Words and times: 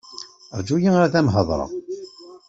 Ṛğu-yi 0.63 0.91
ad 1.03 1.13
am-hedṛeɣ. 1.19 1.71